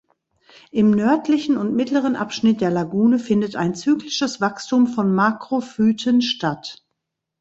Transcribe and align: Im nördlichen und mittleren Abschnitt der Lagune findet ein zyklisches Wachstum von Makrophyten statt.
Im 0.71 0.89
nördlichen 0.89 1.57
und 1.57 1.75
mittleren 1.75 2.15
Abschnitt 2.15 2.59
der 2.59 2.71
Lagune 2.71 3.19
findet 3.19 3.55
ein 3.55 3.75
zyklisches 3.75 4.41
Wachstum 4.41 4.87
von 4.87 5.13
Makrophyten 5.13 6.23
statt. 6.23 6.83